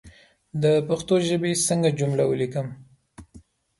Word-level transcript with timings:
د 0.63 0.63
پښتو 0.87 1.15
ژبى 1.27 1.51
څنګه 1.67 1.89
جمله 1.99 2.23
وليکم 2.27 2.67